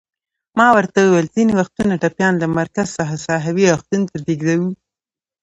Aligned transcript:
ما 0.57 0.67
ورته 0.77 0.99
وویل: 1.01 1.27
ځینې 1.35 1.53
وختونه 1.59 1.93
ټپیان 2.01 2.33
له 2.41 2.47
مرکز 2.59 2.87
څخه 2.97 3.23
ساحوي 3.27 3.65
روغتون 3.73 4.01
ته 4.09 4.15
لېږدوو. 4.25 4.69